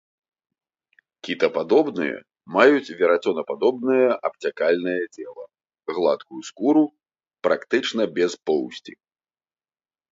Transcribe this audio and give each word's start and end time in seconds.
Кітападобныя 1.27 2.15
маюць 2.55 2.95
верацёнападобнае 3.01 4.07
абцякальнае 4.31 4.99
цела, 5.15 5.45
гладкую 5.99 6.41
скуру, 6.49 6.83
практычна 7.49 8.03
без 8.19 8.31
поўсці. 8.51 8.93